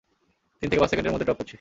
[0.61, 1.49] তিন থেকে পাঁচ সেকেন্ডের মধ্যে ড্রপ করছি।